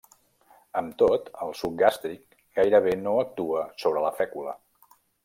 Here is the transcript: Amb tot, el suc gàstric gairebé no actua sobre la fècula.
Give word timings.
Amb 0.79 0.93
tot, 1.01 1.27
el 1.45 1.53
suc 1.59 1.75
gàstric 1.83 2.39
gairebé 2.61 2.95
no 3.05 3.15
actua 3.25 3.63
sobre 3.85 4.03
la 4.09 4.13
fècula. 4.23 4.57